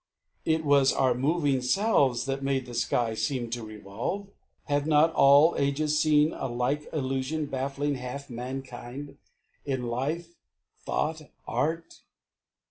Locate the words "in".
9.63-9.83